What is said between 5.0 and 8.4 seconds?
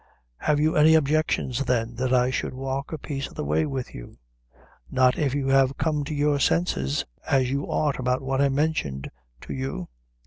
if you have come to your senses, as you ought, about